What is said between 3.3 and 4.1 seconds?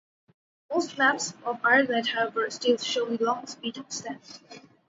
spit of